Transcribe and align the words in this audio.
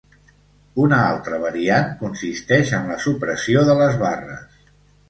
Una 0.85 0.97
altra 1.09 1.39
variant 1.45 1.93
consisteix 2.01 2.75
en 2.79 2.91
la 2.95 2.99
supressió 3.07 3.67
de 3.71 3.79
les 3.85 4.05
barres. 4.07 4.63